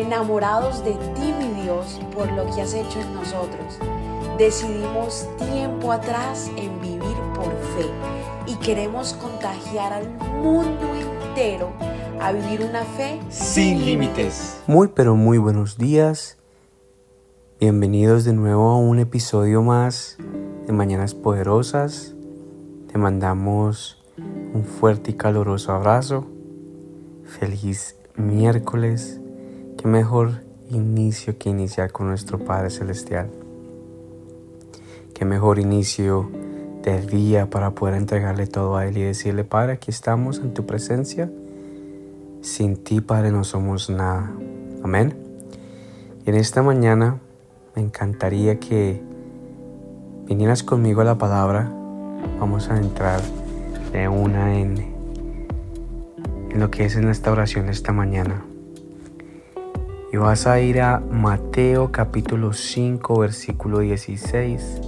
[0.00, 3.78] enamorados de ti, mi Dios, por lo que has hecho en nosotros.
[4.38, 7.86] Decidimos tiempo atrás en vivir por fe
[8.46, 10.08] y queremos contagiar al
[10.42, 11.70] mundo entero
[12.20, 14.62] a vivir una fe sin límites.
[14.66, 16.38] Muy pero muy buenos días.
[17.60, 20.16] Bienvenidos de nuevo a un episodio más
[20.66, 22.14] de Mañanas Poderosas.
[22.90, 24.02] Te mandamos
[24.54, 26.26] un fuerte y caluroso abrazo.
[27.24, 29.20] Feliz miércoles.
[29.80, 33.30] Qué mejor inicio que iniciar con nuestro Padre Celestial.
[35.14, 36.30] Qué mejor inicio
[36.82, 40.66] del día para poder entregarle todo a Él y decirle, Padre, aquí estamos en tu
[40.66, 41.32] presencia.
[42.42, 44.30] Sin ti, Padre, no somos nada.
[44.82, 45.16] Amén.
[46.26, 47.18] Y en esta mañana
[47.74, 49.00] me encantaría que
[50.26, 51.72] vinieras conmigo a la palabra.
[52.38, 53.22] Vamos a entrar
[53.94, 54.76] de una en,
[56.50, 58.44] en lo que es en esta oración esta mañana.
[60.12, 64.80] Y vas a ir a Mateo capítulo 5, versículo 16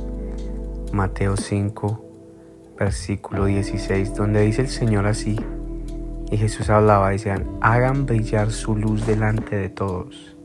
[0.92, 2.04] Mateo 5,
[2.78, 5.40] versículo 16, donde dice el Señor así,
[6.30, 10.36] y Jesús hablaba, decían, hagan brillar su luz delante de todos,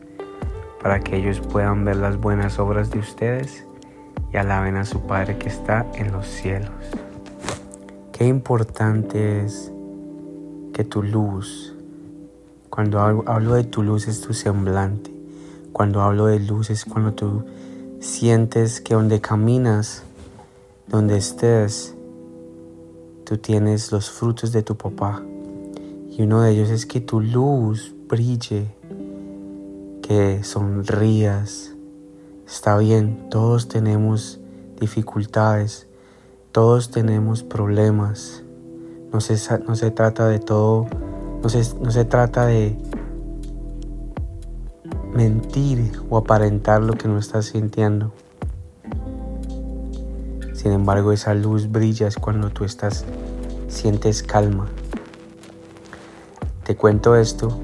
[0.82, 3.66] para que ellos puedan ver las buenas obras de ustedes
[4.34, 6.72] y alaben a su Padre que está en los cielos.
[8.14, 9.74] Qué importante es
[10.74, 11.76] que tu luz,
[12.70, 15.12] cuando hablo de tu luz es tu semblante,
[15.72, 17.44] cuando hablo de luz es cuando tú
[18.00, 20.04] sientes que donde caminas,
[20.88, 21.96] donde estés,
[23.26, 25.24] tú tienes los frutos de tu papá.
[26.10, 28.68] Y uno de ellos es que tu luz brille,
[30.02, 31.74] que sonrías.
[32.48, 34.40] Está bien, todos tenemos
[34.80, 35.88] dificultades,
[36.52, 38.44] todos tenemos problemas.
[39.12, 39.36] No se,
[39.68, 40.88] no se trata de todo,
[41.42, 42.78] no se, no se trata de
[45.14, 48.14] mentir o aparentar lo que no estás sintiendo.
[50.54, 53.06] Sin embargo, esa luz brilla es cuando tú estás,
[53.68, 54.68] sientes calma.
[56.64, 57.58] Te cuento esto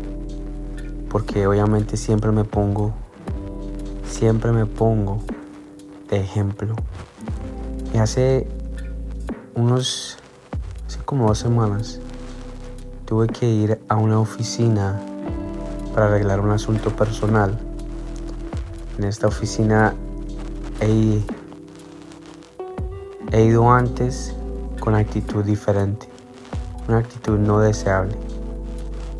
[1.10, 2.94] porque obviamente siempre me pongo,
[4.08, 5.20] siempre me pongo
[6.10, 6.76] de ejemplo.
[7.94, 8.48] Y hace
[9.54, 10.18] unos,
[10.88, 12.00] hace como dos semanas,
[13.06, 15.00] tuve que ir a una oficina
[15.94, 17.60] para arreglar un asunto personal.
[18.98, 19.96] En esta oficina
[23.32, 24.36] He ido antes
[24.80, 26.08] con actitud diferente,
[26.88, 28.16] una actitud no deseable,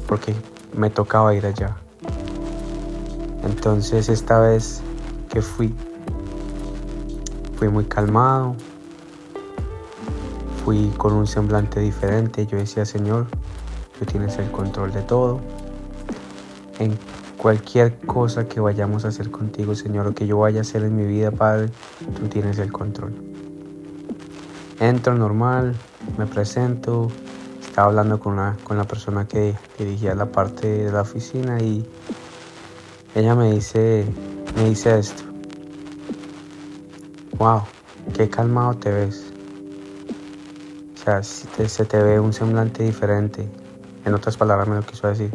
[0.08, 0.36] porque
[0.76, 1.78] me tocaba ir allá.
[3.44, 4.82] Entonces esta vez
[5.30, 5.74] que fui,
[7.58, 8.56] fui muy calmado,
[10.64, 12.46] fui con un semblante diferente.
[12.46, 13.28] Yo decía, Señor,
[14.06, 15.40] tienes el control de todo.
[16.80, 16.98] En
[17.38, 20.96] cualquier cosa que vayamos a hacer contigo, Señor, o que yo vaya a hacer en
[20.96, 21.70] mi vida, Padre,
[22.20, 23.14] tú tienes el control.
[24.80, 25.76] Entro normal,
[26.18, 27.10] me presento,
[27.62, 31.86] estaba hablando con la, con la persona que dirigía la parte de la oficina y
[33.16, 34.06] ella me dice,
[34.56, 35.24] me dice esto.
[37.38, 37.64] Wow,
[38.16, 39.34] qué calmado te ves.
[40.96, 43.63] O sea, se te ve un semblante diferente.
[44.06, 45.32] En otras palabras me lo quiso decir.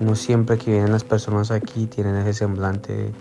[0.00, 3.12] No siempre que vienen las personas aquí tienen ese semblante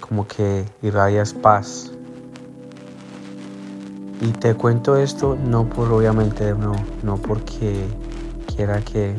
[0.00, 1.92] como que irradias paz,
[4.22, 7.86] y te cuento esto no por obviamente no, no porque
[8.54, 9.16] quiera que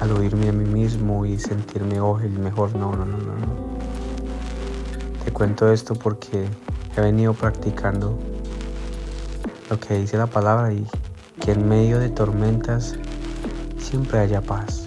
[0.00, 3.70] al a mí mismo y sentirme oh, el mejor, no, no, no, no, no.
[5.22, 6.46] Te cuento esto porque
[6.96, 8.18] he venido practicando
[9.68, 10.86] lo que dice la palabra y
[11.38, 12.94] que en medio de tormentas
[13.90, 14.86] siempre haya paz.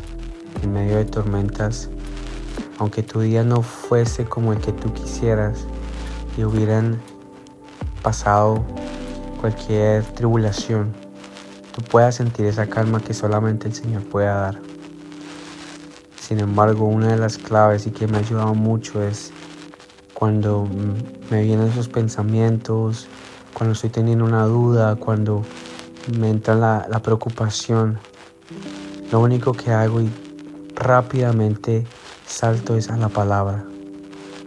[0.61, 1.89] En medio de tormentas,
[2.79, 5.65] aunque tu día no fuese como el que tú quisieras
[6.37, 7.01] y hubieran
[8.01, 8.63] pasado
[9.41, 10.93] cualquier tribulación,
[11.75, 14.61] tú puedas sentir esa calma que solamente el Señor puede dar.
[16.21, 19.33] Sin embargo, una de las claves y que me ha ayudado mucho es
[20.13, 20.65] cuando
[21.29, 23.07] me vienen esos pensamientos,
[23.53, 25.43] cuando estoy teniendo una duda, cuando
[26.17, 27.99] me entra la, la preocupación.
[29.13, 30.11] Lo único que hago y
[30.73, 31.85] rápidamente
[32.25, 33.63] salto es a la palabra,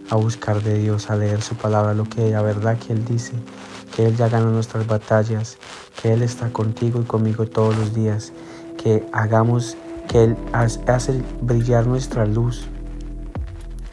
[0.09, 3.31] a buscar de Dios, a leer su palabra, lo que la verdad que Él dice
[3.95, 5.57] que Él ya ganó nuestras batallas,
[6.01, 8.33] que Él está contigo y conmigo todos los días,
[8.77, 9.77] que hagamos,
[10.09, 12.65] que Él hace brillar nuestra luz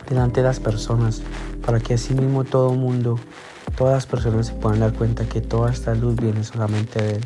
[0.08, 1.22] delante de las personas,
[1.64, 3.16] para que así mismo todo el mundo,
[3.76, 7.24] todas las personas se puedan dar cuenta que toda esta luz viene solamente de Él,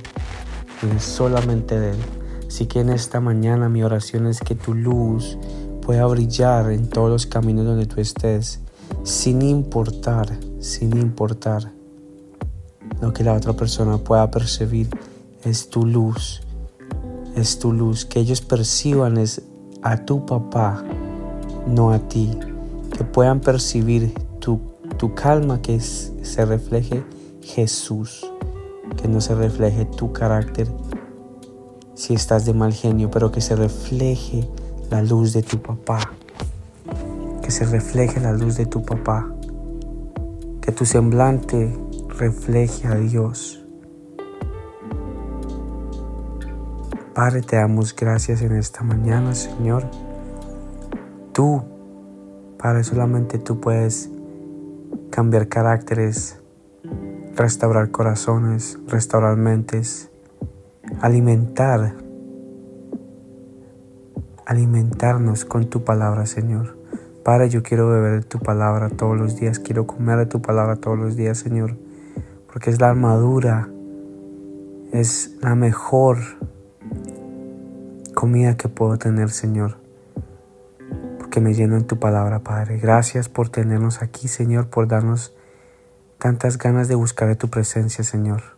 [0.83, 2.28] viene solamente de Él.
[2.49, 5.39] Así que en esta mañana mi oración es que tu luz
[5.83, 8.61] pueda brillar en todos los caminos donde tú estés,
[9.05, 11.71] sin importar, sin importar
[13.03, 14.89] lo que la otra persona pueda percibir,
[15.45, 16.41] es tu luz,
[17.37, 19.43] es tu luz, que ellos perciban es
[19.83, 20.83] a tu papá,
[21.67, 22.31] no a ti,
[22.97, 24.59] que puedan percibir tu,
[24.97, 27.05] tu calma, que se refleje
[27.43, 28.27] Jesús,
[29.01, 30.67] que no se refleje tu carácter
[31.99, 34.49] si estás de mal genio, pero que se refleje
[34.89, 36.13] la luz de tu papá.
[37.43, 39.29] Que se refleje la luz de tu papá.
[40.61, 41.77] Que tu semblante
[42.09, 43.67] refleje a Dios.
[47.15, 49.91] Padre, te damos gracias en esta mañana, Señor.
[51.33, 51.65] Tú,
[52.59, 54.09] Padre, solamente tú puedes
[55.11, 56.39] cambiar caracteres,
[57.35, 60.13] restaurar corazones, restaurar mentes,
[61.01, 61.95] alimentar,
[64.47, 66.77] alimentarnos con tu palabra, Señor.
[67.23, 70.99] Padre, yo quiero beber tu palabra todos los días, quiero comer de tu palabra todos
[70.99, 71.77] los días, Señor,
[72.51, 73.69] porque es la armadura,
[74.93, 76.19] es la mejor
[78.15, 79.77] comida que puedo tener, Señor,
[81.19, 82.79] porque me lleno en tu palabra, Padre.
[82.79, 85.35] Gracias por tenernos aquí, Señor, por darnos
[86.19, 88.58] tantas ganas de buscar de tu presencia, Señor.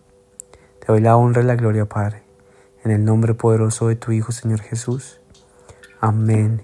[0.90, 2.24] Doy la honra y la gloria, Padre.
[2.82, 5.20] En el nombre poderoso de tu Hijo, Señor Jesús.
[6.00, 6.62] Amén.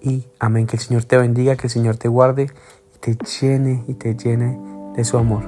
[0.00, 0.66] Y amén.
[0.66, 2.50] Que el Señor te bendiga, que el Señor te guarde
[2.94, 4.58] y te llene y te llene
[4.96, 5.42] de su amor.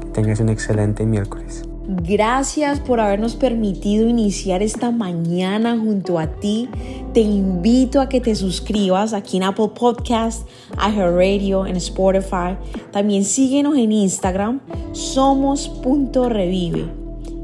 [0.00, 1.62] Que tengas un excelente miércoles.
[1.86, 6.68] Gracias por habernos permitido iniciar esta mañana junto a ti.
[7.14, 12.56] Te invito a que te suscribas aquí en Apple Podcast, Radio, en Spotify.
[12.90, 14.60] También síguenos en Instagram,
[14.90, 16.99] somos.revive